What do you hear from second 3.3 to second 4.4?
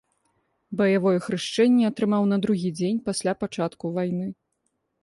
пачатку вайны.